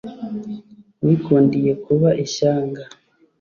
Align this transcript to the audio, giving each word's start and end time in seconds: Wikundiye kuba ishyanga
Wikundiye 1.05 1.71
kuba 1.83 2.09
ishyanga 2.23 2.83